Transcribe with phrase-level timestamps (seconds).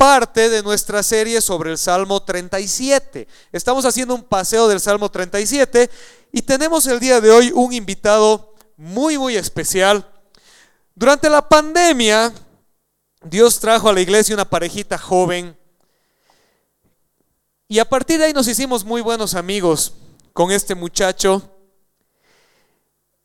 [0.00, 3.28] parte de nuestra serie sobre el Salmo 37.
[3.52, 5.90] Estamos haciendo un paseo del Salmo 37
[6.32, 10.10] y tenemos el día de hoy un invitado muy, muy especial.
[10.94, 12.32] Durante la pandemia,
[13.22, 15.54] Dios trajo a la iglesia una parejita joven
[17.68, 19.92] y a partir de ahí nos hicimos muy buenos amigos
[20.32, 21.42] con este muchacho.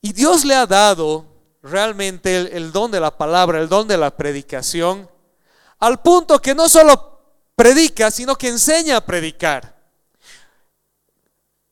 [0.01, 1.25] Y Dios le ha dado
[1.63, 5.09] realmente el, el, don de la palabra, el don de la predicación,
[5.79, 7.21] al punto que no solo
[7.55, 9.75] predica, sino que enseña a predicar.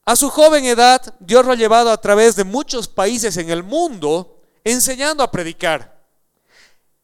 [0.06, 3.64] A su joven edad, Dios lo ha llevado a través de muchos países en el
[3.64, 5.94] mundo enseñando a predicar.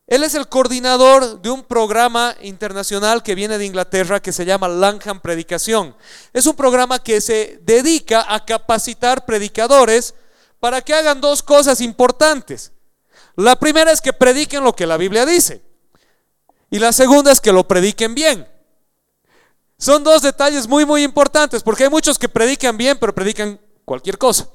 [0.06, 4.68] Él es el coordinador de un programa internacional que viene de Inglaterra que se llama
[4.68, 5.96] Langham Predicación.
[6.34, 10.16] Es un programa que se dedica a capacitar predicadores
[10.60, 12.72] para que hagan dos cosas importantes.
[13.36, 15.69] La primera es que prediquen lo que la Biblia dice.
[16.70, 18.48] Y la segunda es que lo prediquen bien.
[19.78, 24.18] Son dos detalles muy, muy importantes, porque hay muchos que predican bien, pero predican cualquier
[24.18, 24.48] cosa.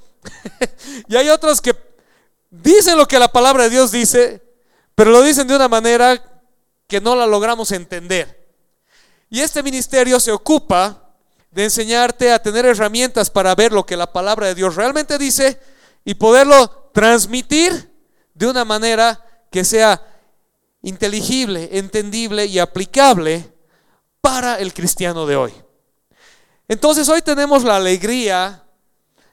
[1.08, 1.74] y hay otros que
[2.50, 4.42] dicen lo que la palabra de Dios dice,
[4.94, 6.22] pero lo dicen de una manera
[6.86, 8.44] que no la logramos entender.
[9.30, 11.14] Y este ministerio se ocupa
[11.50, 15.58] de enseñarte a tener herramientas para ver lo que la palabra de Dios realmente dice
[16.04, 17.90] y poderlo transmitir
[18.34, 20.13] de una manera que sea
[20.84, 23.52] inteligible, entendible y aplicable
[24.20, 25.52] para el cristiano de hoy.
[26.68, 28.62] Entonces hoy tenemos la alegría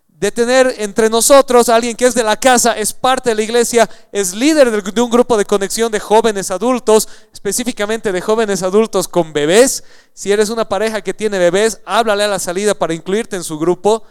[0.08, 3.42] de tener entre nosotros a alguien que es de la casa, es parte de la
[3.42, 9.08] iglesia, es líder de un grupo de conexión de jóvenes adultos, específicamente de jóvenes adultos
[9.08, 9.84] con bebés.
[10.14, 13.58] Si eres una pareja que tiene bebés, háblale a la salida para incluirte en su
[13.58, 14.04] grupo.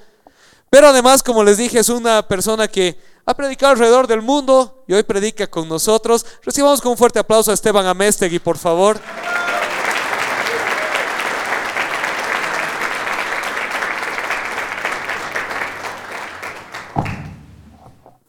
[0.69, 2.99] Pero además, como les dije, es una persona que
[3.31, 6.27] ha predicado alrededor del mundo y hoy predica con nosotros.
[6.43, 8.99] Recibamos con un fuerte aplauso a Esteban Amestegui, por favor.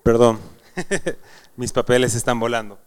[0.03, 0.39] Perdón,
[1.55, 2.77] mis papeles están volando.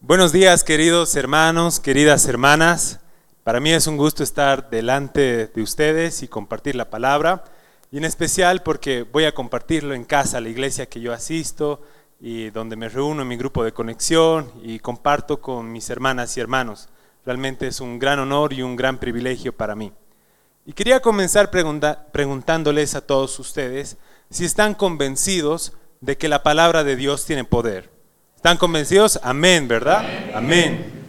[0.00, 3.00] Buenos días, queridos hermanos, queridas hermanas.
[3.42, 7.44] Para mí es un gusto estar delante de ustedes y compartir la palabra.
[7.90, 11.80] Y en especial porque voy a compartirlo en casa, la iglesia que yo asisto
[12.20, 16.40] y donde me reúno en mi grupo de conexión y comparto con mis hermanas y
[16.40, 16.88] hermanos.
[17.24, 19.92] Realmente es un gran honor y un gran privilegio para mí.
[20.66, 23.96] Y quería comenzar preguntándoles a todos ustedes
[24.30, 27.90] si están convencidos de que la palabra de Dios tiene poder.
[28.36, 29.20] ¿Están convencidos?
[29.22, 29.98] Amén, ¿verdad?
[29.98, 30.32] Amén.
[30.34, 31.04] Amén.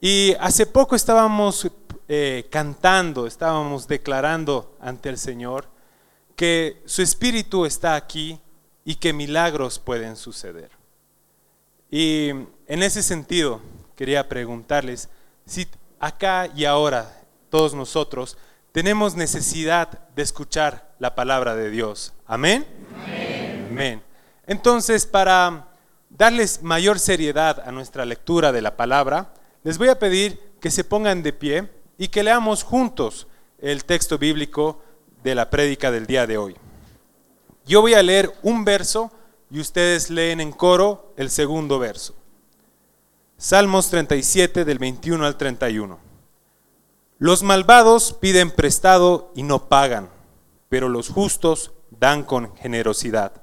[0.00, 1.68] Y hace poco estábamos
[2.08, 5.68] eh, cantando, estábamos declarando ante el Señor
[6.38, 8.38] que su espíritu está aquí
[8.84, 10.70] y que milagros pueden suceder.
[11.90, 13.60] Y en ese sentido,
[13.96, 15.08] quería preguntarles
[15.46, 15.66] si
[15.98, 18.38] acá y ahora todos nosotros
[18.70, 22.12] tenemos necesidad de escuchar la palabra de Dios.
[22.24, 22.64] Amén.
[23.02, 23.66] Amén.
[23.72, 24.02] Amén.
[24.46, 25.66] Entonces, para
[26.08, 29.34] darles mayor seriedad a nuestra lectura de la palabra,
[29.64, 31.68] les voy a pedir que se pongan de pie
[31.98, 33.26] y que leamos juntos
[33.58, 34.84] el texto bíblico
[35.28, 36.56] de la prédica del día de hoy.
[37.66, 39.12] Yo voy a leer un verso
[39.50, 42.14] y ustedes leen en coro el segundo verso.
[43.36, 45.98] Salmos 37 del 21 al 31.
[47.18, 50.08] Los malvados piden prestado y no pagan,
[50.70, 53.42] pero los justos dan con generosidad.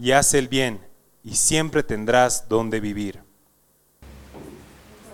[0.00, 0.80] y haz el bien,
[1.22, 3.20] y siempre tendrás donde vivir.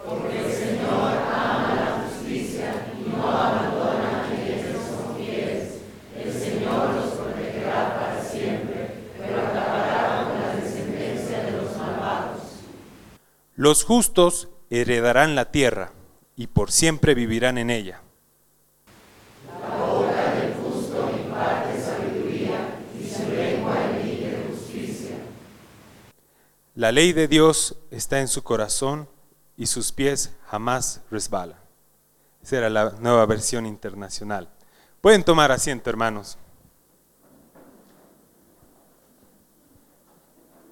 [0.09, 5.79] Porque el Señor ama la justicia y no abandona a quienes son fieles.
[6.15, 12.43] El Señor los protegerá para siempre, pero acabará con la descendencia de los malvados.
[13.57, 15.95] Los justos heredarán la tierra
[16.37, 18.03] y por siempre vivirán en ella.
[26.77, 29.09] La ley de Dios está en su corazón
[29.57, 31.59] y sus pies jamás resbalan.
[32.43, 34.51] Esa era la nueva versión internacional.
[35.01, 36.37] Pueden tomar asiento, hermanos.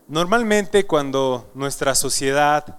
[0.07, 2.79] Normalmente cuando nuestra sociedad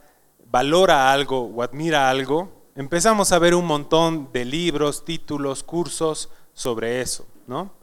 [0.52, 7.02] valora algo o admira algo, empezamos a ver un montón de libros, títulos, cursos sobre
[7.02, 7.74] eso, ¿no?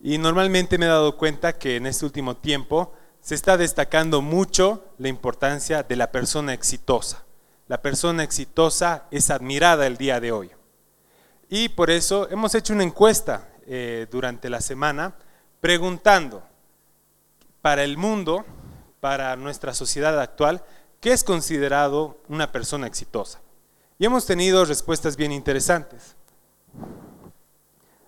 [0.00, 4.84] Y normalmente me he dado cuenta que en este último tiempo se está destacando mucho
[4.98, 7.24] la importancia de la persona exitosa.
[7.68, 10.50] La persona exitosa es admirada el día de hoy.
[11.48, 15.14] Y por eso hemos hecho una encuesta eh, durante la semana
[15.60, 16.42] preguntando
[17.60, 18.44] para el mundo,
[19.00, 20.64] para nuestra sociedad actual,
[21.00, 23.40] ¿qué es considerado una persona exitosa?
[23.98, 26.16] Y hemos tenido respuestas bien interesantes.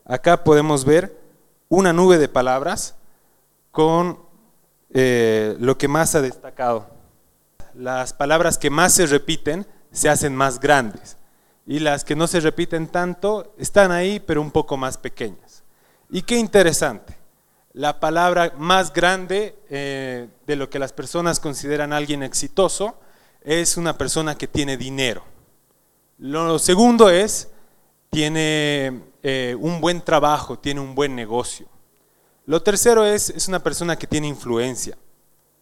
[0.04, 1.20] Acá podemos ver
[1.68, 2.96] una nube de palabras
[3.70, 4.31] con
[4.92, 6.90] eh, lo que más ha destacado.
[7.74, 11.16] Las palabras que más se repiten se hacen más grandes
[11.66, 15.62] y las que no se repiten tanto están ahí pero un poco más pequeñas.
[16.10, 17.16] Y qué interesante,
[17.72, 22.98] la palabra más grande eh, de lo que las personas consideran alguien exitoso
[23.40, 25.24] es una persona que tiene dinero.
[26.18, 27.48] Lo segundo es,
[28.10, 31.66] tiene eh, un buen trabajo, tiene un buen negocio.
[32.52, 34.98] Lo tercero es, es una persona que tiene influencia.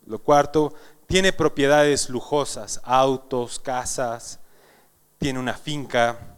[0.07, 0.75] Lo cuarto,
[1.07, 4.41] tiene propiedades lujosas, autos, casas,
[5.17, 6.37] tiene una finca.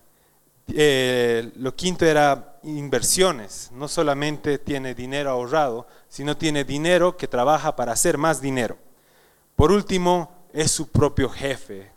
[0.69, 3.71] Eh, lo quinto era inversiones.
[3.73, 8.77] No solamente tiene dinero ahorrado, sino tiene dinero que trabaja para hacer más dinero.
[9.57, 11.93] Por último, es su propio jefe.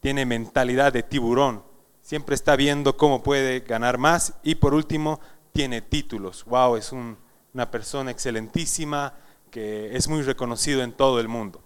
[0.00, 1.62] Tiene mentalidad de tiburón.
[2.00, 4.32] Siempre está viendo cómo puede ganar más.
[4.42, 5.20] Y por último,
[5.52, 6.46] tiene títulos.
[6.46, 7.27] Wow, es un
[7.58, 9.14] una persona excelentísima
[9.50, 11.60] que es muy reconocido en todo el mundo.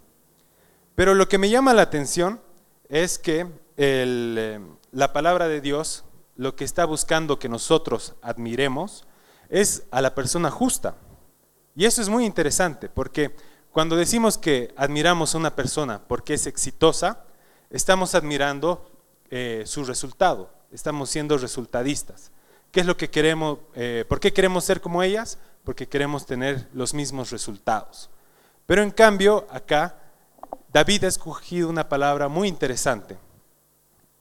[0.95, 2.41] Pero lo que me llama la atención
[2.89, 3.47] es que
[3.77, 4.59] eh,
[4.91, 9.05] la palabra de Dios lo que está buscando que nosotros admiremos
[9.51, 10.97] es a la persona justa.
[11.77, 13.37] Y eso es muy interesante porque
[13.71, 17.27] cuando decimos que admiramos a una persona porque es exitosa,
[17.69, 18.91] estamos admirando
[19.29, 22.33] eh, su resultado, estamos siendo resultadistas.
[22.71, 23.59] ¿Qué es lo que queremos?
[23.75, 25.39] Eh, ¿Por qué queremos ser como ellas?
[25.65, 28.11] Porque queremos tener los mismos resultados.
[28.67, 29.97] Pero en cambio, acá,
[30.73, 33.19] David ha escogido una palabra muy interesante,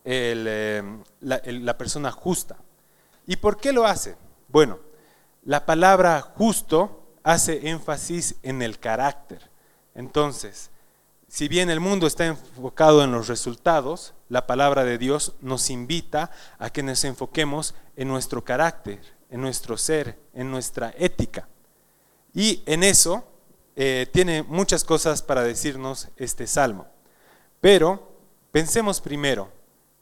[0.04, 0.84] eh,
[1.22, 2.58] la, persona justa.
[3.28, 4.16] ¿Y por qué lo hace?
[4.48, 4.80] Bueno,
[5.44, 9.50] la palabra justo hace énfasis en el carácter.
[9.96, 10.72] Entonces,
[11.28, 16.32] si bien el mundo está enfocado en los resultados, la palabra de Dios nos invita
[16.60, 19.00] a que nos enfoquemos en nuestro carácter,
[19.32, 21.48] en nuestro ser, en nuestra ética.
[22.34, 23.24] Y en eso
[23.76, 26.86] eh, tiene muchas cosas para decirnos este salmo.
[27.62, 28.12] Pero
[28.52, 29.50] pensemos primero,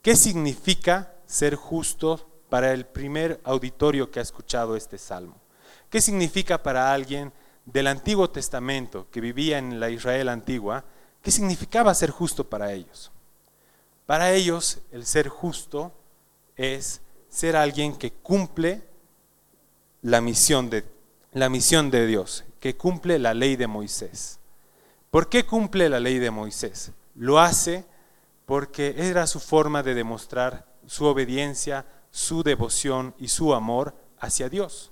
[0.02, 5.36] ¿qué significa ser justo para el primer auditorio que ha escuchado este salmo?
[5.88, 7.32] ¿Qué significa para alguien
[7.64, 10.84] del Antiguo Testamento que vivía en la Israel antigua?
[11.22, 13.12] ¿Qué significaba ser justo para ellos?
[14.06, 15.92] Para ellos el ser justo
[16.56, 18.89] es ser alguien que cumple
[20.02, 20.84] la misión de,
[21.32, 24.38] la misión de Dios, que cumple la ley de Moisés.
[25.10, 26.92] ¿Por qué cumple la ley de Moisés?
[27.14, 27.84] Lo hace
[28.46, 34.90] porque era su forma de demostrar su obediencia, su devoción y su amor hacia Dios.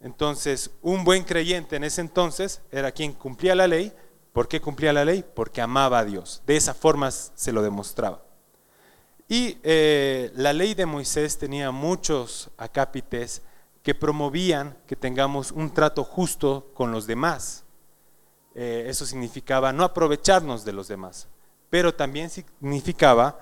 [0.00, 3.92] Entonces, un buen creyente en ese entonces era quien cumplía la ley.
[4.32, 5.24] ¿Por qué cumplía la ley?
[5.34, 6.42] Porque amaba a Dios.
[6.46, 8.22] De esa forma se lo demostraba.
[9.28, 13.42] Y eh, la ley de Moisés tenía muchos acápites
[13.82, 17.64] que promovían que tengamos un trato justo con los demás.
[18.54, 21.28] Eh, eso significaba no aprovecharnos de los demás,
[21.70, 23.38] pero también significaba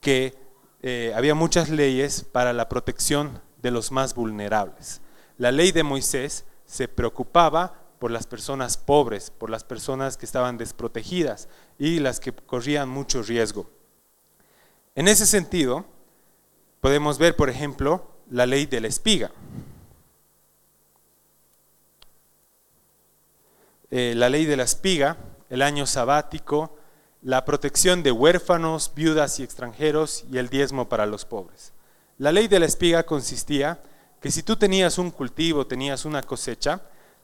[0.00, 0.34] que
[0.82, 5.00] eh, había muchas leyes para la protección de los más vulnerables.
[5.38, 10.58] La ley de Moisés se preocupaba por las personas pobres, por las personas que estaban
[10.58, 13.70] desprotegidas y las que corrían mucho riesgo.
[14.94, 15.84] En ese sentido,
[16.80, 19.30] podemos ver, por ejemplo, la ley de la espiga.
[23.94, 25.18] Eh, la ley de la espiga,
[25.50, 26.78] el año sabático,
[27.20, 31.74] la protección de huérfanos, viudas y extranjeros y el diezmo para los pobres.
[32.16, 33.82] La ley de la espiga consistía
[34.18, 36.80] que si tú tenías un cultivo, tenías una cosecha,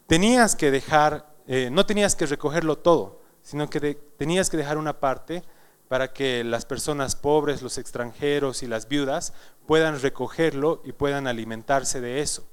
[0.07, 5.01] tenías que dejar, eh, no tenías que recogerlo todo, sino que tenías que dejar una
[5.01, 5.45] parte
[5.89, 9.33] para que las personas pobres, los extranjeros y las viudas
[9.67, 12.47] puedan recogerlo y puedan alimentarse de eso.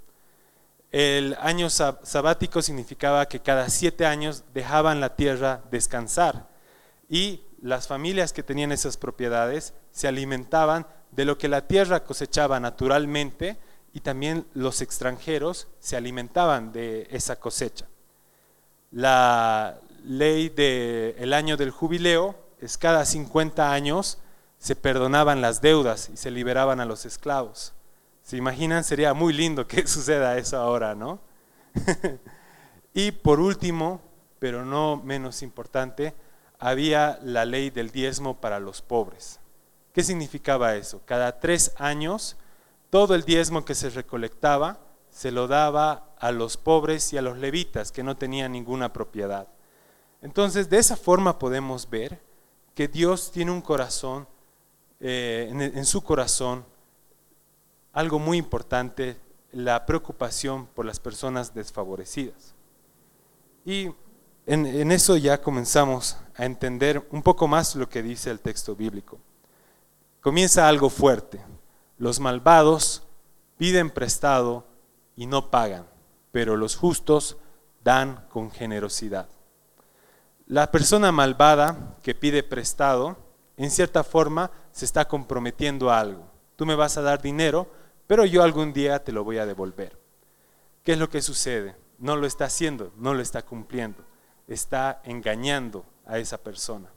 [0.92, 6.48] El año sabático significaba que cada siete años dejaban la tierra descansar
[7.10, 12.60] y las familias que tenían esas propiedades se alimentaban de lo que la tierra cosechaba
[12.60, 13.58] naturalmente
[13.94, 17.88] y también los extranjeros se alimentaban de esa cosecha.
[18.92, 24.20] La ley del año del jubileo es cada 50 años
[24.60, 27.74] se perdonaban las deudas y se liberaban a los esclavos.
[28.26, 28.84] ¿Se imaginan?
[28.84, 31.20] Sería muy lindo que suceda eso ahora, ¿no?
[32.94, 34.02] y por último,
[34.40, 36.16] pero no menos importante,
[36.58, 39.40] había la ley del diezmo para los pobres.
[39.94, 41.04] ¿Qué significaba eso?
[41.06, 42.36] Cada tres años,
[42.90, 44.80] todo el diezmo que se recolectaba
[45.12, 49.48] se lo daba a los pobres y a los levitas que no tenían ninguna propiedad.
[50.24, 52.20] Entonces, de esa forma podemos ver
[52.74, 54.28] que Dios tiene un corazón,
[55.00, 56.66] eh, en, su corazón,
[57.96, 59.18] algo muy importante,
[59.54, 62.54] la preocupación por las personas desfavorecidas.
[63.64, 63.90] Y
[64.46, 69.18] en, eso ya comenzamos a entender un poco más lo que dice el texto bíblico.
[70.20, 71.40] Comienza algo fuerte.
[71.98, 73.08] Los malvados
[73.58, 74.66] piden prestado
[75.16, 75.88] y no pagan,
[76.34, 77.38] pero los justos
[77.82, 79.30] dan con generosidad.
[80.48, 83.16] La persona malvada que pide prestado,
[83.56, 86.30] en cierta forma, se está comprometiendo a algo.
[86.58, 87.70] Tú me vas a dar dinero,
[88.08, 89.98] pero yo algún día te lo voy a devolver.
[90.84, 91.76] ¿Qué es lo que sucede?
[91.98, 94.04] No lo está haciendo, no lo está cumpliendo.
[94.48, 96.90] Está engañando a esa persona.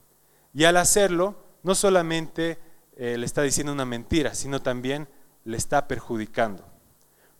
[0.52, 2.58] Y al hacerlo, no solamente
[2.96, 5.08] eh, le está diciendo una mentira, sino también
[5.44, 6.64] le está perjudicando.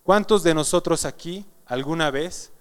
[0.02, 2.52] ¿Cuántos de nosotros aquí alguna vez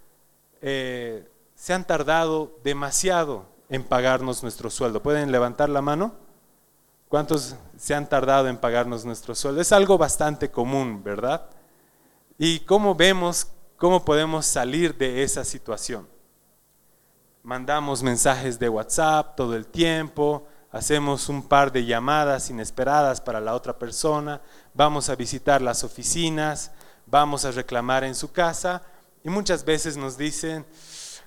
[0.61, 5.01] eh, se han tardado demasiado en pagarnos nuestro sueldo.
[5.01, 6.15] ¿Pueden levantar la mano?
[7.09, 9.61] ¿Cuántos se han tardado en pagarnos nuestro sueldo?
[9.61, 11.49] Es algo bastante común, ¿verdad?
[12.37, 13.47] ¿Y cómo vemos
[13.77, 16.07] cómo podemos salir de esa situación?
[17.43, 23.55] Mandamos mensajes de WhatsApp todo el tiempo, hacemos un par de llamadas inesperadas para la
[23.55, 24.41] otra persona,
[24.73, 26.71] vamos a visitar las oficinas,
[27.05, 28.81] vamos a reclamar en su casa
[29.23, 30.65] y muchas veces nos dicen,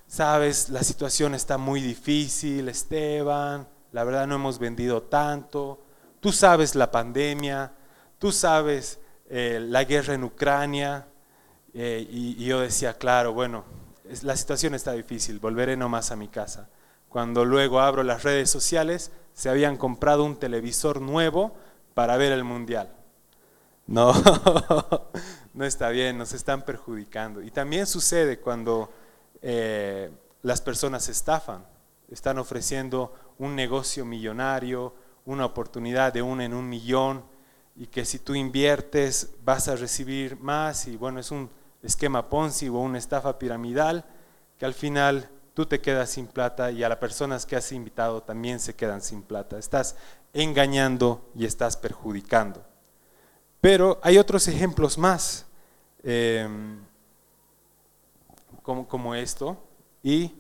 [0.07, 5.81] sabes, la situación está muy difícil, Esteban, la verdad no hemos vendido tanto,
[6.21, 7.73] tú sabes la pandemia,
[8.19, 11.07] tú sabes eh, la guerra en Ucrania,
[11.73, 13.65] eh, y, yo decía, claro, bueno,
[14.23, 16.69] la situación está difícil, volveré nomás a mi casa.
[17.09, 21.55] Cuando luego abro las redes sociales, se habían comprado un televisor nuevo
[21.95, 22.91] para ver el mundial.
[23.87, 24.13] No,
[25.55, 27.43] no está bien, nos están perjudicando.
[27.43, 28.91] Y también sucede cuando
[29.43, 30.11] eh,
[30.43, 31.65] las personas estafan,
[32.11, 34.95] están ofreciendo un negocio millonario,
[35.25, 37.25] una oportunidad de uno en un millón
[37.75, 41.51] y que si tú inviertes vas a recibir más y bueno, es un
[41.83, 44.05] esquema Ponzi o una estafa piramidal
[44.59, 48.23] que al final tú te quedas sin plata y a las personas que has invitado
[48.23, 49.59] también se quedan sin plata.
[49.59, 49.97] Estás
[50.33, 52.63] engañando y estás perjudicando.
[53.61, 55.47] Pero hay otros ejemplos más.
[56.03, 56.49] Eh,
[58.63, 59.57] como, esto
[60.03, 60.33] y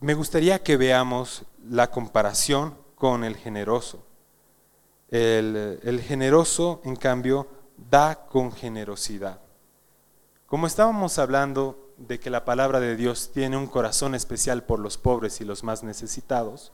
[0.00, 4.04] me gustaría que veamos la comparación con el generoso.
[5.10, 9.40] El, generoso, en cambio, da con generosidad.
[10.46, 14.98] Como estábamos hablando de que la palabra de Dios tiene un corazón especial por los
[14.98, 16.72] pobres y los más necesitados,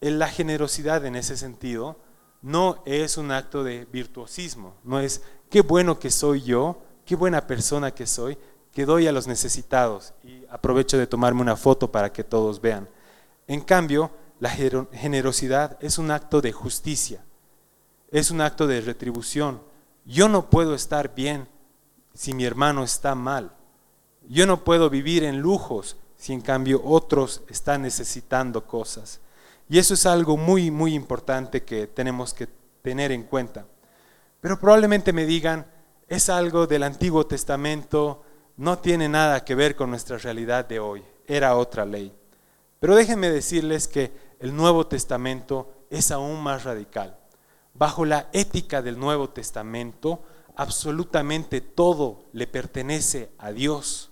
[0.00, 1.96] la generosidad en ese sentido
[2.42, 7.46] no es un acto de virtuosismo, no es qué bueno que soy yo, qué buena
[7.46, 8.38] persona que soy,
[8.72, 12.88] que doy a los necesitados y aprovecho de tomarme una foto para que todos vean.
[13.46, 17.24] En cambio, la generosidad es un acto de justicia,
[18.10, 19.62] es un acto de retribución.
[20.04, 21.48] Yo no puedo estar bien
[22.14, 23.52] si mi hermano está mal.
[24.28, 29.20] Yo no puedo vivir en lujos si en cambio otros están necesitando cosas.
[29.68, 32.48] Y eso es algo muy, muy importante que tenemos que
[32.82, 33.66] tener en cuenta.
[34.40, 35.66] Pero probablemente me digan,
[36.08, 38.22] es algo del Antiguo Testamento,
[38.56, 42.12] no tiene nada que ver con nuestra realidad de hoy, era otra ley.
[42.80, 47.18] Pero déjenme decirles que el Nuevo Testamento es aún más radical.
[47.74, 50.22] Bajo la ética del Nuevo Testamento,
[50.56, 54.10] absolutamente todo le pertenece a Dios.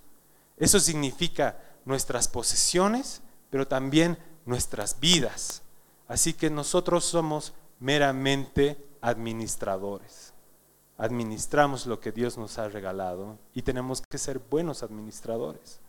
[0.56, 5.62] Eso significa nuestras posesiones, pero también nuestras vidas.
[6.08, 10.34] Así que nosotros somos meramente administradores
[10.96, 15.80] administramos lo que Dios nos ha regalado y tenemos que ser buenos administradores.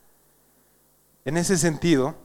[1.25, 2.15] En ese sentido,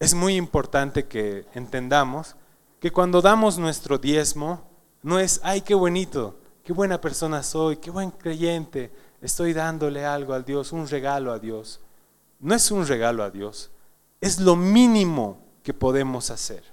[0.00, 2.34] es muy importante que entendamos
[2.80, 4.62] que cuando damos nuestro diezmo,
[5.02, 8.90] no es, ay, qué bonito, qué buena persona soy, qué buen creyente,
[9.20, 11.80] estoy dándole algo a Dios, un regalo a Dios.
[12.40, 13.70] No es un regalo a Dios,
[14.22, 16.64] es lo mínimo que podemos hacer.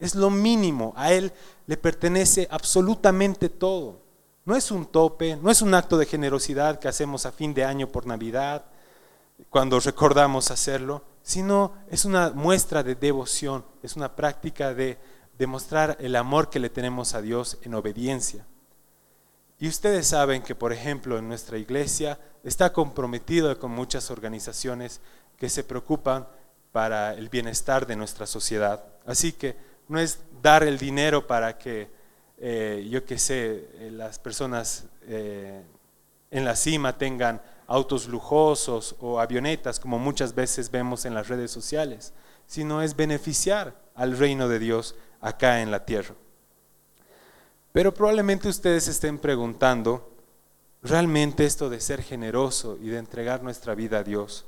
[0.00, 1.32] Es lo mínimo, a Él
[1.68, 4.00] le pertenece absolutamente todo.
[4.44, 7.64] No es un tope, no es un acto de generosidad que hacemos a fin de
[7.64, 8.64] año por Navidad,
[9.48, 14.98] cuando recordamos hacerlo, sino es una muestra de devoción, es una práctica de
[15.38, 18.46] demostrar el amor que le tenemos a Dios en obediencia.
[19.58, 25.00] Y ustedes saben que, por ejemplo, en nuestra iglesia está comprometido con muchas organizaciones
[25.36, 26.26] que se preocupan
[26.72, 28.84] para el bienestar de nuestra sociedad.
[29.06, 29.56] Así que
[29.88, 31.90] no es dar el dinero para que,
[32.38, 35.62] eh, yo qué sé, eh, las personas eh,
[36.30, 41.50] en la cima tengan autos lujosos o avionetas, como muchas veces vemos en las redes
[41.50, 42.12] sociales,
[42.46, 46.14] sino es beneficiar al reino de Dios acá en la tierra.
[47.72, 50.12] Pero probablemente ustedes estén preguntando,
[50.82, 54.44] ¿realmente esto de ser generoso y de entregar nuestra vida a Dios,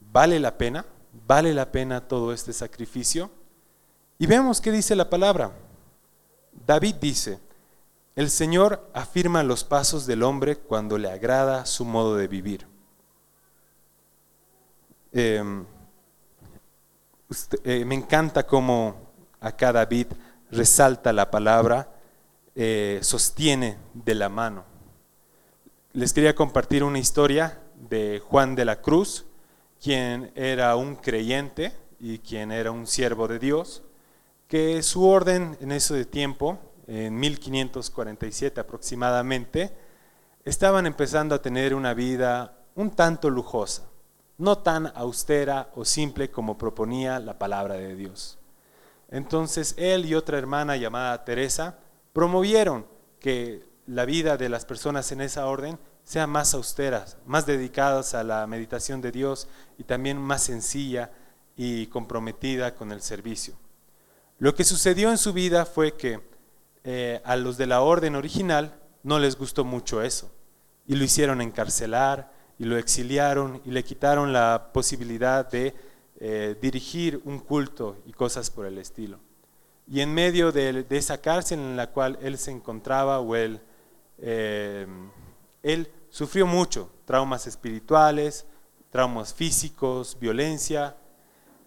[0.00, 0.84] vale la pena?
[1.26, 3.30] ¿Vale la pena todo este sacrificio?
[4.18, 5.52] Y vemos qué dice la palabra.
[6.66, 7.38] David dice,
[8.14, 12.66] el Señor afirma los pasos del hombre cuando le agrada su modo de vivir.
[15.12, 15.64] Em,
[17.64, 20.08] eh, me encanta cómo acá David
[20.50, 21.88] resalta la palabra,
[22.54, 24.64] eh, sostiene de la mano.
[25.94, 29.24] Les quería compartir una historia de Juan de la Cruz,
[29.82, 33.82] quien era un creyente y quien era un siervo de Dios,
[34.48, 39.74] que su orden en ese tiempo, en 1547 aproximadamente,
[40.44, 43.84] estaban empezando a tener una vida un tanto lujosa,
[44.38, 48.38] no tan austera o simple como proponía la palabra de Dios.
[49.10, 51.78] Entonces él y otra hermana llamada Teresa
[52.12, 52.86] promovieron
[53.20, 58.24] que la vida de las personas en esa orden sea más austeras, más dedicadas a
[58.24, 61.10] la meditación de Dios y también más sencilla
[61.56, 63.54] y comprometida con el servicio.
[64.38, 66.31] Lo que sucedió en su vida fue que
[66.84, 70.30] eh, a los de la orden original no les gustó mucho eso
[70.86, 75.74] y lo hicieron encarcelar y lo exiliaron y le quitaron la posibilidad de
[76.18, 79.18] eh, dirigir un culto y cosas por el estilo.
[79.88, 83.20] Y en medio de, esa cárcel en la cual él se encontraba
[84.18, 84.86] eh,
[85.62, 88.46] él sufrió mucho, traumas espirituales,
[88.90, 90.96] traumas físicos, violencia,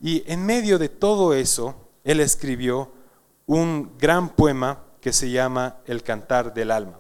[0.01, 2.91] y en medio de todo eso, él escribió
[3.45, 6.99] un gran poema que se llama El Cantar del Alma.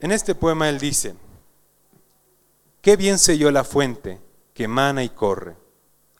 [0.00, 1.14] En este poema él dice,
[2.80, 4.18] qué bien yo la fuente
[4.54, 5.58] que emana y corre,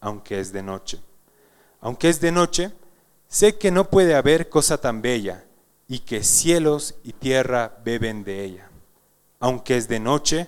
[0.00, 1.00] aunque es de noche.
[1.80, 2.74] Aunque es de noche,
[3.26, 5.46] sé que no puede haber cosa tan bella
[5.88, 8.68] y que cielos y tierra beben de ella
[9.40, 10.46] aunque es de noche,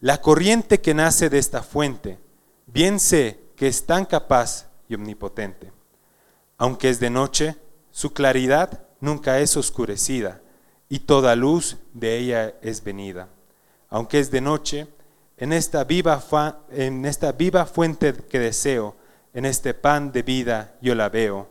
[0.00, 2.20] la corriente que nace de esta fuente,
[2.66, 5.72] bien sé que es tan capaz y omnipotente.
[6.58, 7.56] Aunque es de noche,
[7.90, 10.40] su claridad nunca es oscurecida,
[10.88, 13.28] y toda luz de ella es venida.
[13.88, 14.88] Aunque es de noche,
[15.36, 16.22] en esta viva,
[16.70, 18.96] en esta viva fuente que deseo,
[19.32, 21.48] en este pan de vida yo la veo,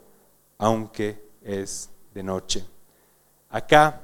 [0.57, 2.65] aunque es de noche.
[3.49, 4.01] Acá,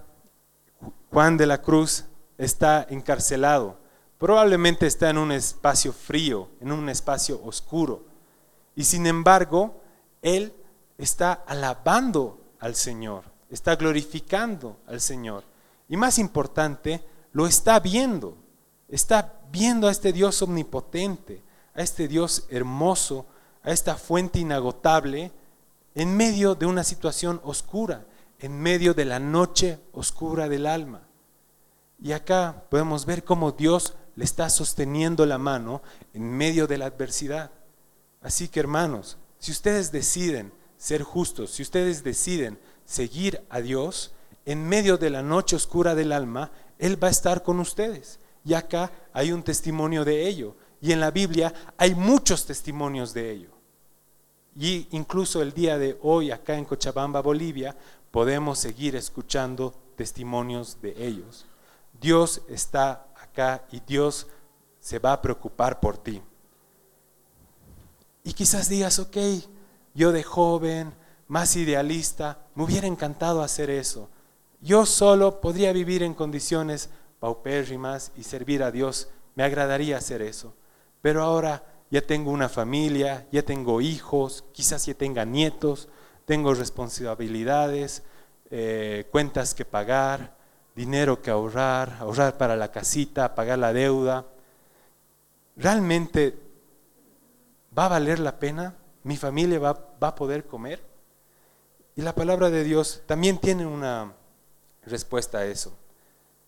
[1.11, 2.05] Juan de la Cruz
[2.37, 3.77] está encarcelado,
[4.17, 8.05] probablemente está en un espacio frío, en un espacio oscuro.
[8.75, 9.81] Y sin embargo,
[10.21, 10.53] él
[10.97, 15.43] está alabando al Señor, está glorificando al Señor.
[15.87, 18.37] Y más importante, lo está viendo,
[18.87, 21.41] está viendo a este Dios omnipotente,
[21.73, 23.25] a este Dios hermoso,
[23.63, 25.31] a esta fuente inagotable,
[25.95, 28.05] en medio de una situación oscura,
[28.39, 31.01] en medio de la noche oscura del alma.
[32.01, 35.81] Y acá podemos ver cómo Dios le está sosteniendo la mano
[36.13, 37.51] en medio de la adversidad.
[38.21, 42.59] Así que hermanos, si ustedes deciden ser justos, si ustedes deciden
[42.89, 44.11] seguir a Dios,
[44.45, 48.19] en medio de la noche oscura del alma, Él va a estar con ustedes.
[48.43, 50.55] Y acá hay un testimonio de ello.
[50.81, 53.49] Y en la Biblia hay muchos testimonios de ello.
[54.59, 57.77] Y incluso el día de hoy, acá en Cochabamba, Bolivia,
[58.09, 61.45] podemos seguir escuchando testimonios de ellos.
[62.01, 64.25] Dios está acá y Dios
[64.79, 66.23] se va a preocupar por ti.
[68.23, 69.17] Y quizás digas, ok,
[69.93, 70.95] yo de joven,
[71.29, 74.09] más idealista, me hubiera encantado hacer eso.
[74.61, 76.89] Yo solo podría vivir en condiciones
[77.19, 79.09] paupérrimas y servir a Dios.
[79.35, 80.55] Me agradaría hacer eso.
[81.01, 85.87] Pero ahora ya tengo una familia, ya tengo hijos, quizás ya tenga nietos,
[86.25, 88.01] tengo responsabilidades,
[88.49, 90.35] eh, cuentas que pagar,
[90.75, 94.25] dinero que ahorrar, ahorrar para la casita, pagar la deuda.
[95.55, 96.35] ¿Realmente
[97.77, 98.75] va a valer la pena?
[99.03, 100.88] ¿Mi familia va, va a poder comer?
[101.99, 104.13] Y la palabra de Dios también tiene una
[104.85, 105.77] respuesta a eso.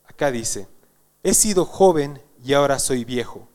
[0.05, 0.69] Acá dice,
[1.23, 3.49] he sido joven y ahora soy viejo,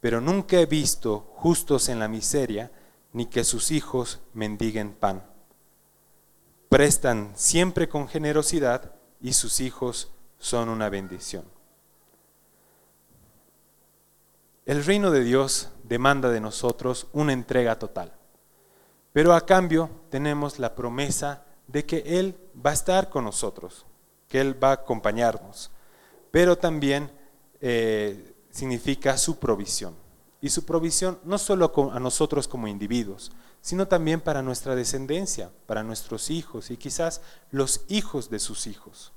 [0.00, 2.72] pero nunca he visto justos en la miseria,
[3.12, 5.22] ni que sus hijos mendiguen pan.
[6.70, 11.44] Prestan siempre con generosidad y sus hijos son una bendición.
[14.64, 18.14] El reino de Dios demanda de nosotros una entrega total,
[19.14, 23.86] pero a cambio tenemos la promesa de que Él va a estar con nosotros,
[24.26, 25.70] que Él va a acompañarnos,
[26.32, 27.12] pero también
[27.60, 29.94] eh, significa su provisión.
[30.40, 35.84] Y su provisión no solo a nosotros como individuos, sino también para nuestra descendencia, para
[35.84, 37.20] nuestros hijos y quizás
[37.52, 39.12] los hijos de sus hijos.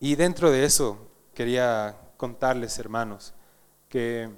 [0.00, 0.98] y dentro de eso
[1.32, 3.34] quería contarles, hermanos,
[3.88, 4.28] que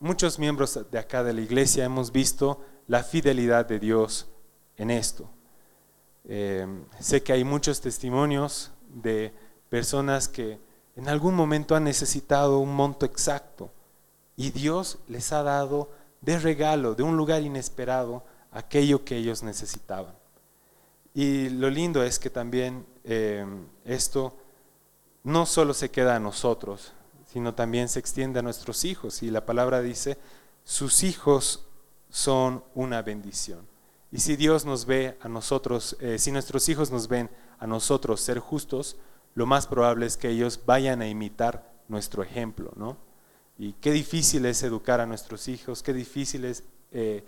[0.00, 4.28] muchos miembros de acá de la iglesia hemos visto la fidelidad de Dios
[4.76, 5.28] en esto.
[6.24, 6.66] Eh,
[7.00, 9.32] sé que hay muchos testimonios de
[9.68, 10.58] personas que
[10.96, 13.70] en algún momento han necesitado un monto exacto
[14.36, 20.14] y Dios les ha dado de regalo, de un lugar inesperado, aquello que ellos necesitaban.
[21.14, 23.44] Y lo lindo es que también eh,
[23.84, 24.36] esto
[25.24, 26.92] no solo se queda a nosotros,
[27.30, 29.22] sino también se extiende a nuestros hijos.
[29.22, 30.18] Y la palabra dice,
[30.64, 31.66] sus hijos
[32.08, 33.66] son una bendición.
[34.10, 38.20] Y si Dios nos ve a nosotros, eh, si nuestros hijos nos ven a nosotros
[38.20, 38.96] ser justos,
[39.34, 42.96] lo más probable es que ellos vayan a imitar nuestro ejemplo, ¿no?
[43.58, 47.24] Y qué difícil es educar a nuestros hijos, qué difícil es eh,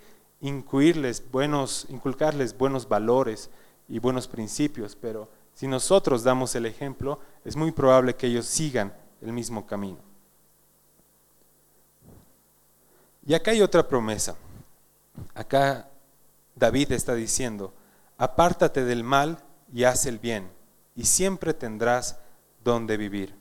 [1.31, 3.49] buenos, inculcarles buenos valores
[3.87, 8.93] y buenos principios, pero si nosotros damos el ejemplo, es muy probable que ellos sigan
[9.21, 9.99] el mismo camino.
[13.25, 14.35] Y acá hay otra promesa.
[15.33, 15.89] Acá
[16.55, 17.73] David está diciendo,
[18.17, 20.51] apártate del mal y haz el bien
[20.95, 22.17] y siempre tendrás
[22.63, 23.35] donde vivir.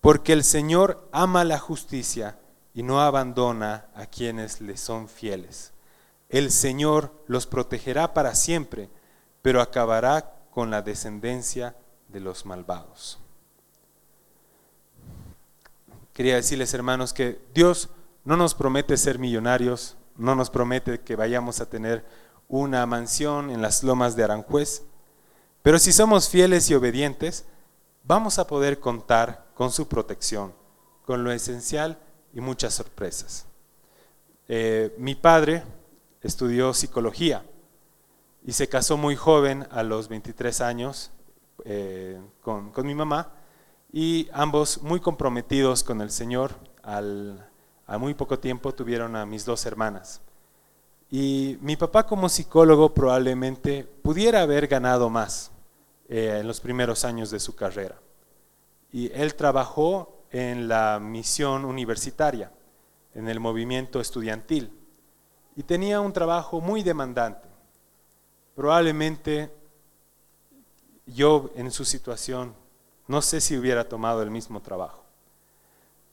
[0.00, 2.38] Porque el Señor ama la justicia
[2.74, 5.72] y no abandona a quienes le son fieles.
[6.28, 8.90] El Señor los protegerá para siempre,
[9.42, 11.76] pero acabará con la descendencia
[12.08, 13.18] de los malvados.
[16.16, 17.90] Quería decirles, hermanos, que Dios
[18.24, 22.06] no nos promete ser millonarios, no nos promete que vayamos a tener
[22.48, 24.84] una mansión en las lomas de Aranjuez,
[25.60, 27.44] pero si somos fieles y obedientes,
[28.02, 30.54] vamos a poder contar con su protección,
[31.04, 31.98] con lo esencial
[32.32, 33.44] y muchas sorpresas.
[34.48, 35.64] Eh, mi padre
[36.22, 37.44] estudió psicología
[38.42, 41.10] y se casó muy joven, a los 23 años,
[41.66, 43.34] eh, con, mi mamá,
[43.98, 46.54] y ambos muy comprometidos con el Señor.
[46.82, 50.20] a muy poco tiempo tuvieron a mis dos hermanas.
[51.10, 55.50] Y mi papá como psicólogo probablemente pudiera haber ganado más,
[56.10, 57.98] eh, en los primeros años de su carrera.
[58.92, 62.52] Y él trabajó en la misión universitaria,
[63.14, 64.78] en el movimiento estudiantil,
[65.56, 67.48] y tenía un trabajo muy demandante.
[68.54, 69.50] Probablemente
[71.06, 72.65] yo en su situación
[73.08, 75.04] no sé si hubiera tomado el mismo trabajo,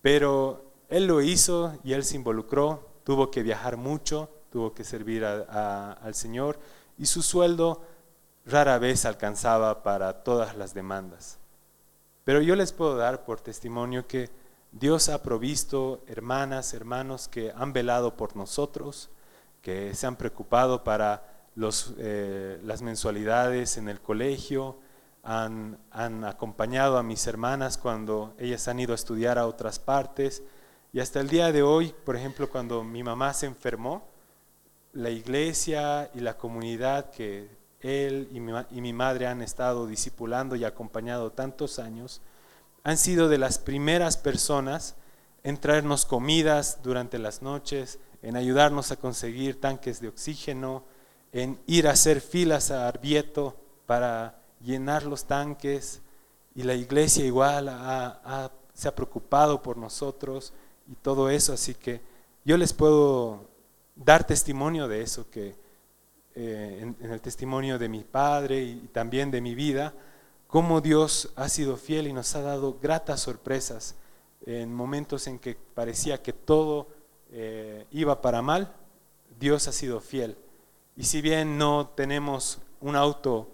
[0.01, 5.25] pero él lo hizo y él se involucró, tuvo que viajar mucho, tuvo que servir
[5.25, 6.59] al Señor
[6.97, 7.81] y su sueldo
[8.45, 11.39] rara vez alcanzaba para todas las demandas.
[12.23, 14.29] Pero yo les puedo dar por testimonio que
[14.71, 19.09] Dios ha provisto hermanas, hermanos que han velado por nosotros,
[19.61, 21.49] que se han preocupado para
[21.97, 24.77] eh, las mensualidades en el colegio,
[25.23, 25.79] han,
[26.25, 30.43] acompañado a mis hermanas cuando ellas han ido a estudiar a otras partes.
[30.91, 34.05] Y hasta el día de hoy, por ejemplo, cuando mi mamá se enfermó,
[34.91, 41.31] la iglesia y la comunidad que él y mi, madre han estado discipulando y acompañado
[41.31, 42.21] tantos años,
[42.83, 44.95] han sido de las primeras personas
[45.43, 50.83] en traernos comidas durante las noches, en ayudarnos a conseguir tanques de oxígeno,
[51.31, 56.01] en ir a hacer filas a Arbieto para llenar los tanques.
[56.55, 57.65] Y la iglesia igual
[58.73, 60.53] se ha preocupado por nosotros
[60.87, 61.53] y todo eso.
[61.53, 62.01] Así que
[62.45, 63.47] yo les puedo
[63.95, 65.55] dar testimonio de eso, que
[66.35, 69.93] eh, en, el testimonio de mi padre y también de mi vida,
[70.47, 73.95] cómo Dios ha sido fiel y nos ha dado gratas sorpresas
[74.45, 76.87] en momentos en que parecía que todo
[77.31, 78.73] eh, iba para mal,
[79.39, 80.37] Dios ha sido fiel.
[80.95, 83.47] Y si bien no tenemos un auto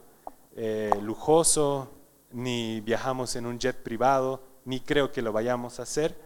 [0.56, 1.92] eh, lujoso,
[2.32, 6.20] ni viajamos en un jet privado, ni creo que lo vayamos a hacer,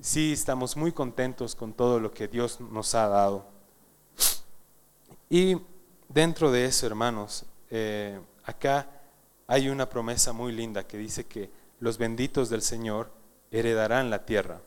[0.00, 3.46] sí estamos muy contentos con todo lo que Dios nos ha dado.
[5.30, 5.56] Y
[6.08, 8.88] dentro de eso, hermanos, eh, acá
[9.46, 11.50] hay una promesa muy linda que dice que
[11.80, 13.12] los benditos del Señor
[13.50, 14.60] heredarán la tierra,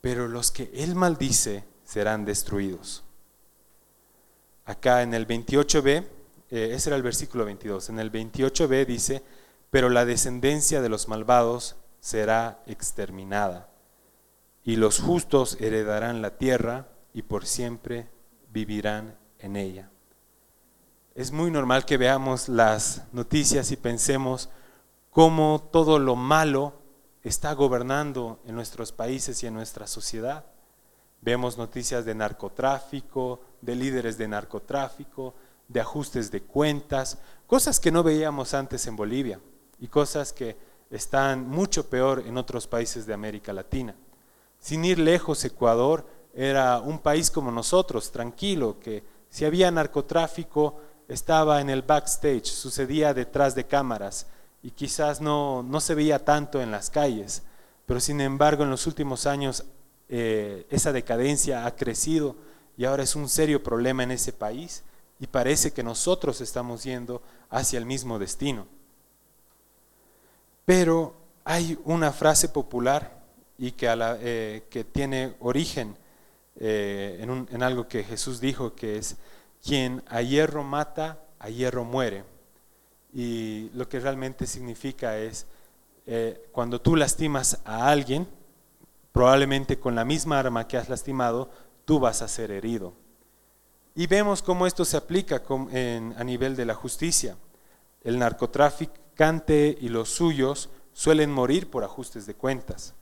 [0.00, 3.04] pero los que Él maldice serán destruidos.
[4.64, 6.06] Acá en el 28b,
[6.52, 9.22] eh, ese era el versículo 22, en el 28b dice,
[9.70, 13.70] pero la descendencia de los malvados será exterminada,
[14.62, 18.10] y los justos heredarán la tierra y por siempre
[18.50, 19.88] vivirán en ella.
[21.14, 24.50] Es muy normal que veamos las noticias y pensemos
[25.10, 26.74] cómo todo lo malo
[27.22, 30.44] está gobernando en nuestros países y en nuestra sociedad.
[31.22, 35.34] Vemos noticias de narcotráfico, de líderes de narcotráfico,
[35.72, 39.40] de ajustes de cuentas, cosas que no veíamos antes en Bolivia
[39.80, 40.56] y cosas que
[40.90, 43.94] están mucho peor en otros países de América Latina.
[44.58, 51.60] Sin ir lejos, Ecuador era un país como nosotros, tranquilo, que si había narcotráfico estaba
[51.60, 54.26] en el backstage, sucedía detrás de cámaras
[54.62, 57.42] y quizás no, no se veía tanto en las calles,
[57.86, 59.64] pero sin embargo en los últimos años
[60.08, 62.36] eh, esa decadencia ha crecido
[62.76, 64.84] y ahora es un serio problema en ese país
[65.22, 68.66] y parece que nosotros estamos yendo hacia el mismo destino.
[70.64, 73.22] Pero hay una frase popular
[73.56, 75.96] y que, eh, tiene origen
[76.56, 79.14] eh, en, en algo que Jesús dijo, que es,
[79.64, 82.24] quien a hierro mata, a hierro muere.
[83.12, 85.46] Y lo que realmente significa es,
[86.04, 88.26] eh, cuando tú lastimas a alguien,
[89.12, 91.48] probablemente con la misma arma que has lastimado,
[91.84, 93.00] tú vas a ser herido.
[93.94, 97.36] Y vemos cómo esto se aplica a nivel de la justicia.
[98.02, 102.94] El narcotraficante y los suyos suelen morir por ajustes de cuentas.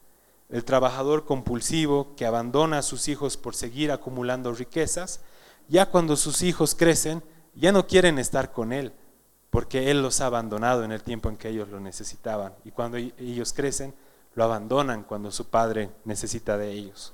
[0.48, 5.20] El trabajador compulsivo que abandona a sus hijos por seguir acumulando riquezas,
[5.68, 7.22] ya cuando sus hijos crecen,
[7.54, 8.92] ya no quieren estar con él,
[9.50, 12.54] porque Él los ha abandonado en el tiempo en que ellos lo necesitaban.
[12.64, 13.94] Y cuando ellos crecen,
[14.34, 17.12] lo abandonan cuando su padre necesita de ellos.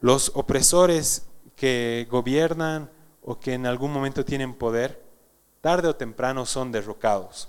[0.00, 2.90] Los opresores que gobiernan
[3.22, 5.04] o que en algún momento tienen poder,
[5.60, 7.48] tarde o temprano son derrocados.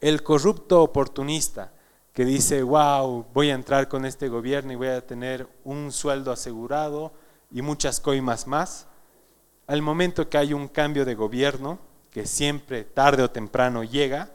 [0.00, 1.72] El corrupto oportunista
[2.12, 6.32] que dice, wow, voy a entrar con este gobierno y voy a tener un sueldo
[6.32, 7.12] asegurado
[7.50, 8.86] y muchas coimas más,
[9.66, 11.78] al momento que hay un cambio de gobierno,
[12.10, 14.30] que siempre tarde o temprano llega,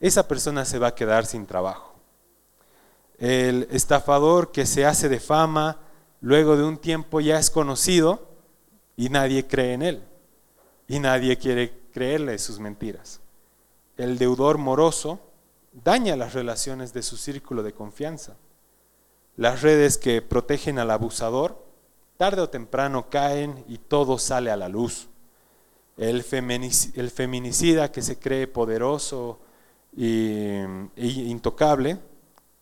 [0.00, 1.94] esa persona se va a quedar sin trabajo.
[3.18, 5.78] El estafador que se hace de fama,
[6.20, 8.28] luego de un tiempo ya es conocido
[8.96, 10.02] y nadie cree en él.
[10.86, 13.20] Y nadie quiere creerle sus mentiras.
[13.96, 15.20] El deudor moroso
[15.72, 18.36] daña las relaciones de su círculo de confianza.
[19.36, 21.64] Las redes que protegen al abusador,
[22.16, 25.08] tarde o temprano caen y todo sale a la luz
[25.98, 29.40] el, feminicida que se cree poderoso
[29.96, 30.64] e
[30.96, 31.98] intocable,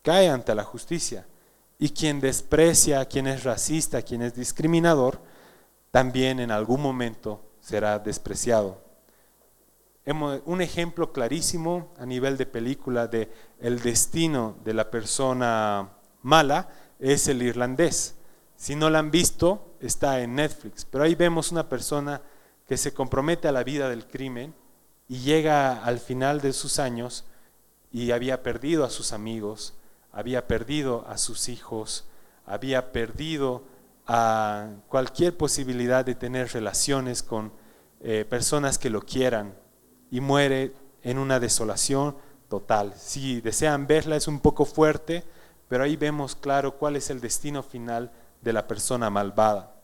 [0.01, 1.25] cae ante la justicia.
[1.79, 5.21] Y quien desprecia, quien es racista, quien es discriminador,
[5.91, 8.81] también en algún momento será despreciado.
[10.45, 15.89] Un ejemplo clarísimo a nivel de película de el destino de la persona
[16.21, 18.15] mala es el irlandés.
[18.55, 20.85] Si no la han visto, está en Netflix.
[20.85, 22.21] Pero ahí vemos una persona
[22.67, 24.53] que se compromete a la vida del crimen
[25.07, 27.25] y llega al final de sus años
[27.91, 29.73] y había perdido a sus amigos,
[30.11, 32.05] había perdido a sus hijos,
[32.45, 33.63] había perdido
[34.07, 37.51] a cualquier posibilidad de tener relaciones con
[37.99, 39.53] eh, personas que lo quieran
[40.09, 42.15] y muere en una desolación
[42.47, 42.93] total.
[42.95, 45.23] Si desean verla es un poco fuerte,
[45.67, 49.75] pero ahí vemos claro cuál es el destino final de la persona malvada.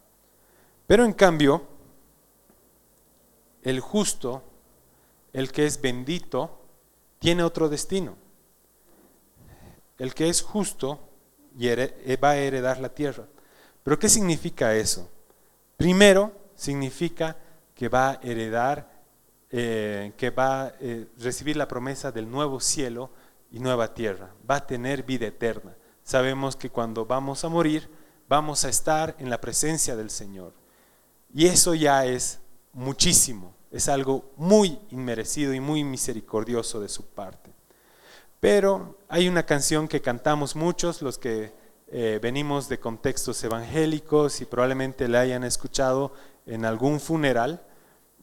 [0.87, 1.63] Pero en cambio,
[3.61, 4.43] el justo,
[5.33, 6.61] el que es bendito,
[7.19, 8.15] tiene otro destino.
[9.97, 11.09] El que es justo
[11.59, 13.27] eh, va a heredar la tierra.
[13.83, 15.09] Pero ¿qué significa eso?
[15.77, 17.37] Primero, significa
[17.75, 19.03] que va a heredar,
[19.49, 23.11] eh, que va a eh, recibir la promesa del nuevo cielo
[23.51, 24.33] y nueva tierra.
[24.49, 25.75] Va a tener vida eterna.
[26.03, 27.89] Sabemos que cuando vamos a morir,
[28.27, 30.53] vamos a estar en la presencia del Señor.
[31.33, 32.39] Y eso ya es
[32.73, 33.55] muchísimo.
[33.71, 37.52] Es algo muy inmerecido y muy misericordioso de su parte.
[38.43, 41.53] Pero hay una canción que cantamos muchos, los que
[41.87, 46.11] eh, venimos de contextos evangélicos y probablemente la hayan escuchado
[46.45, 47.65] en algún funeral.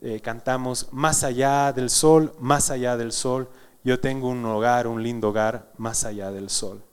[0.02, 3.48] Eh, cantamos Más allá del sol, más allá del sol,
[3.82, 6.84] yo tengo un hogar, un lindo hogar, más allá del sol.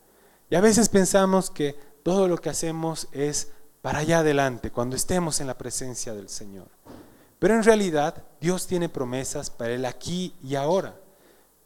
[0.50, 5.42] Y a veces pensamos que todo lo que hacemos es para allá adelante, cuando estemos
[5.42, 6.70] en la presencia del Señor.
[7.40, 10.96] Pero en realidad Dios tiene promesas para el aquí y ahora.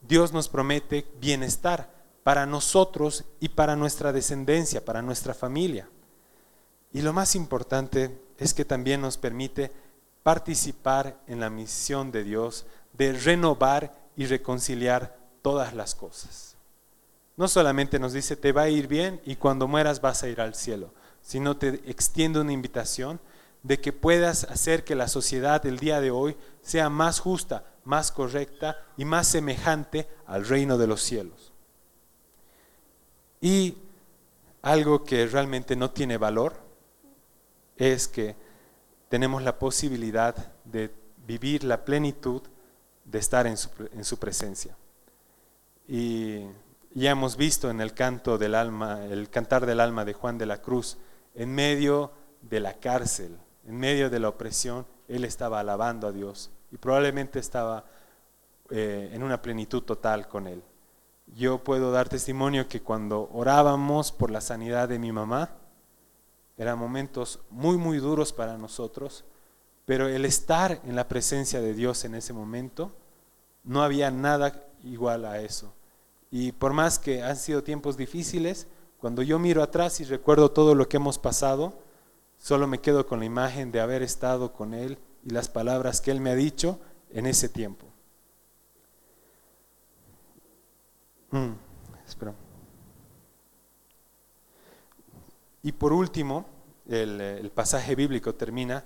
[0.02, 1.92] Dios nos promete bienestar
[2.24, 5.90] para nosotros y para nuestra descendencia, para nuestra familia.
[6.94, 9.72] Y lo más importante es que también nos permite
[10.24, 16.56] participar en la misión de Dios de renovar y reconciliar todas las cosas.
[17.38, 20.42] No solamente nos dice te va a ir bien y cuando mueras vas a ir
[20.42, 23.20] al cielo, sino te extiende una invitación
[23.64, 28.12] de que puedas hacer que la sociedad del día de hoy sea más justa, más
[28.12, 31.52] correcta y más semejante al reino de los cielos.
[33.40, 33.78] Y
[34.62, 36.54] algo que realmente no tiene valor
[37.78, 38.36] es que
[39.10, 40.94] tenemos la posibilidad de
[41.26, 42.42] vivir la plenitud
[43.04, 44.78] de estar en su, presencia.
[45.88, 46.46] Y
[46.94, 50.46] ya hemos visto en el canto del alma, el cantar del alma de Juan de
[50.46, 50.98] la Cruz,
[51.34, 56.52] en medio de la cárcel, en medio de la opresión, él estaba alabando a Dios
[56.72, 57.86] y probablemente estaba
[58.70, 60.64] eh, en una plenitud total con él.
[61.28, 65.52] Yo puedo dar testimonio que cuando orábamos por la sanidad de mi mamá,
[66.58, 69.26] eran momentos muy, muy duros para nosotros,
[69.86, 72.92] pero el estar en la presencia de Dios en ese momento,
[73.64, 75.74] no había nada igual a eso.
[76.30, 78.68] Y por más que han sido tiempos difíciles,
[79.00, 81.74] cuando yo miro atrás y recuerdo todo lo que hemos pasado,
[82.38, 86.12] solo me quedo con la imagen de haber estado con Él y las palabras que
[86.12, 86.80] Él me ha dicho
[87.12, 87.88] en ese tiempo.
[91.32, 91.52] Mm,
[95.64, 96.46] y por último,
[96.88, 98.84] el, pasaje bíblico termina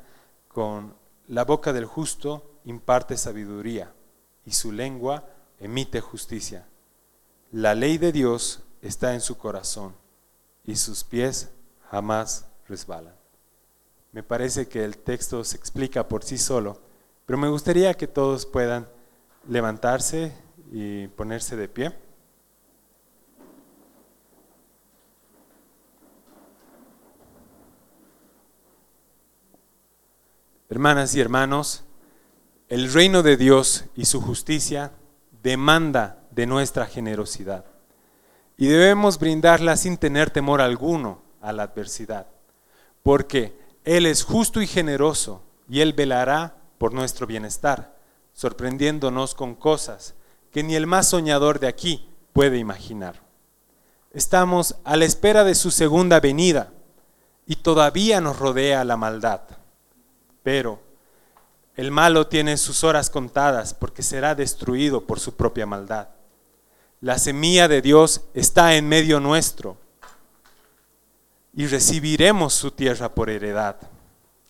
[0.48, 0.94] con
[1.28, 3.94] la boca del justo imparte sabiduría
[4.46, 5.28] y su lengua
[5.60, 6.68] emite justicia.
[7.52, 9.96] La ley de Dios está en su corazón
[10.64, 11.50] y sus pies
[11.90, 13.16] jamás resbalan.
[14.16, 16.80] Me parece que el texto se explica por sí solo,
[17.26, 18.88] pero me gustaría que todos puedan
[19.46, 20.32] levantarse
[20.72, 21.92] y ponerse de pie.
[30.70, 31.84] Hermanas y hermanos,
[32.70, 34.94] el reino de Dios y su justicia
[35.44, 37.66] demanda de nuestra generosidad
[38.56, 42.28] y debemos brindarla sin tener temor alguno a la adversidad,
[43.04, 47.96] porque Él es justo y generoso y Él velará por nuestro bienestar,
[48.34, 50.16] sorprendiéndonos con cosas
[50.52, 53.22] que ni el más soñador de aquí puede imaginar.
[54.12, 56.72] Estamos a la espera de su segunda venida
[57.46, 59.42] y todavía nos rodea la maldad.
[60.42, 60.80] Pero
[61.76, 66.08] el malo tiene sus horas contadas porque será destruido por su propia maldad.
[67.02, 69.78] La semilla de Dios está en medio nuestro
[71.56, 73.78] y recibiremos su tierra por heredad.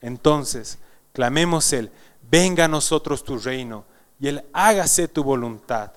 [0.01, 0.79] Entonces,
[1.13, 1.91] clamemos Él,
[2.29, 3.85] venga a nosotros tu reino
[4.19, 5.91] y Él hágase tu voluntad,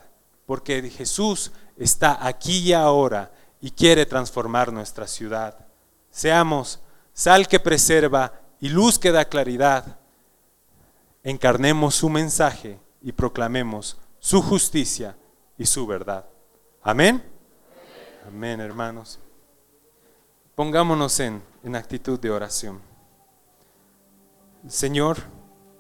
[0.46, 5.66] porque Jesús está aquí y ahora y quiere transformar nuestra ciudad.
[6.10, 6.80] Seamos
[7.14, 9.98] sal que preserva y luz que da claridad,
[11.22, 15.16] encarnemos su mensaje y proclamemos su justicia
[15.56, 16.26] y su verdad.
[16.82, 17.22] Amén.
[18.26, 19.18] Amén, hermanos.
[20.58, 22.80] Pongámonos en, en actitud de oración.
[24.66, 25.18] Señor,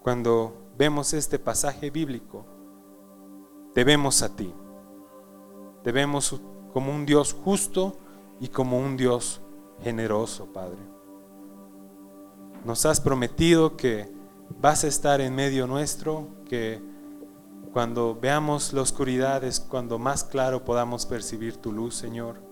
[0.04, 2.46] cuando vemos este pasaje bíblico,
[3.74, 4.54] te vemos a ti.
[5.82, 6.40] Te vemos
[6.72, 7.96] como un Dios justo
[8.38, 9.40] y como un Dios
[9.82, 10.78] generoso, Padre.
[12.64, 14.08] Nos has prometido que
[14.60, 16.80] vas a estar en medio nuestro, que
[17.72, 22.47] cuando veamos la oscuridad es cuando más claro podamos percibir tu luz, Señor.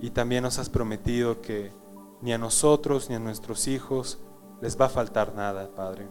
[0.00, 1.72] Y también nos has prometido que
[2.20, 4.18] ni a nosotros ni a nuestros hijos
[4.60, 6.08] les va a faltar nada, Padre.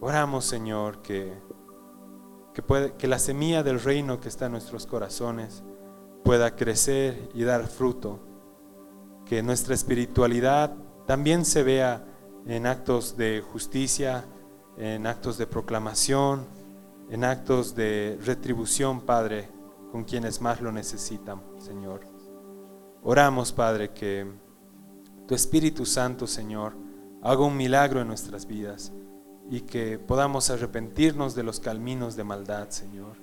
[0.00, 1.32] Oramos, Señor, que,
[2.54, 5.64] que, puede, que la semilla del reino que está en nuestros corazones
[6.24, 8.20] pueda crecer y dar fruto.
[9.24, 10.74] Que nuestra espiritualidad
[11.06, 12.04] también se vea
[12.46, 14.24] en actos de justicia,
[14.76, 16.46] en actos de proclamación,
[17.10, 19.48] en actos de retribución, Padre,
[19.90, 22.17] con quienes más lo necesitan, Señor.
[23.02, 24.26] Oramos, Padre, que
[25.26, 26.74] tu Espíritu Santo, Señor,
[27.22, 28.92] haga un milagro en nuestras vidas
[29.50, 33.16] y que podamos arrepentirnos de los caminos de maldad, Señor,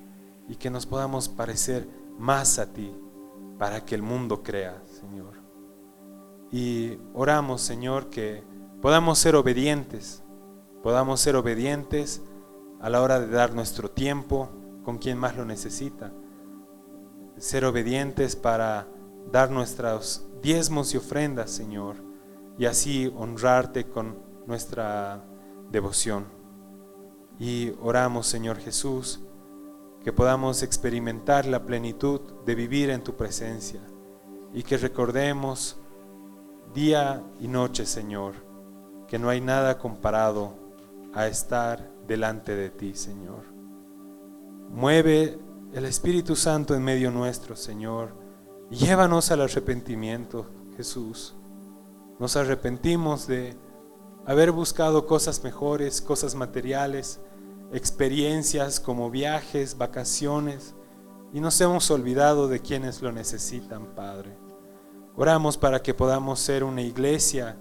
[0.48, 2.96] y que nos podamos parecer más a ti
[3.58, 5.34] para que el mundo crea, Señor.
[6.52, 8.44] Y oramos, Señor, que
[8.82, 10.24] podamos ser obedientes,
[10.84, 12.22] podamos ser obedientes
[12.80, 14.50] a la hora de dar nuestro tiempo
[14.84, 16.12] con quien más lo necesita,
[17.38, 18.88] ser obedientes para
[19.32, 21.96] dar nuestros diezmos y ofrendas, Señor,
[22.58, 25.24] y así honrarte con nuestra
[25.72, 26.26] devoción.
[27.40, 29.20] Y oramos, Señor Jesús,
[30.04, 33.82] que podamos experimentar la plenitud de vivir en tu presencia
[34.54, 35.78] y que recordemos
[36.74, 38.36] día y noche, Señor,
[39.08, 40.54] que no hay nada comparado
[41.14, 43.44] a estar delante de ti, Señor.
[44.70, 45.40] Mueve
[45.74, 48.25] el Espíritu Santo en medio nuestro, Señor,
[48.70, 50.48] llévanos al arrepentimiento,
[50.78, 51.36] Jesús.
[52.20, 53.56] Nos arrepentimos de
[54.26, 57.20] haber buscado cosas mejores, cosas materiales,
[57.72, 60.74] experiencias como viajes, vacaciones,
[61.34, 64.38] y nos hemos olvidado de quienes lo necesitan, Padre.
[65.16, 67.58] Oramos para que podamos ser una iglesia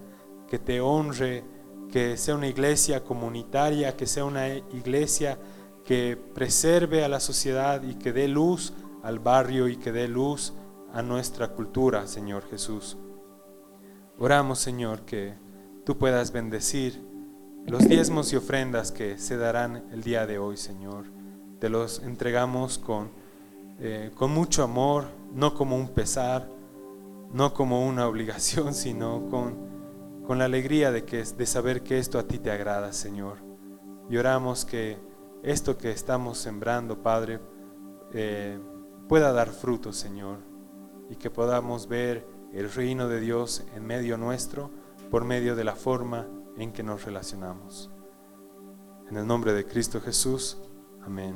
[0.48, 1.44] que te honre,
[1.90, 5.38] que sea una iglesia comunitaria, que sea una iglesia
[5.84, 10.52] que preserve a la sociedad y que dé luz al barrio y que dé luz
[10.94, 12.96] a nuestra cultura, Señor Jesús.
[14.16, 15.34] Oramos, Señor, que
[15.84, 17.04] tú puedas bendecir
[17.66, 21.06] los diezmos y ofrendas que se darán el día de hoy, Señor,
[21.58, 23.10] te los entregamos con,
[23.80, 26.48] eh, con mucho amor, no como un pesar,
[27.32, 32.20] no como una obligación, sino con, con la alegría de, que, de saber que esto
[32.20, 33.38] a ti te agrada, Señor.
[34.08, 34.98] Y oramos que
[35.42, 37.40] esto que estamos sembrando, Padre,
[38.12, 38.60] eh,
[39.08, 40.53] pueda dar fruto, Señor,
[41.10, 44.70] y que podamos ver el reino de Dios en medio nuestro
[45.10, 46.26] por medio de la forma
[46.56, 47.90] en que nos relacionamos.
[49.08, 50.58] En el nombre de Cristo Jesús,
[51.02, 51.34] amén.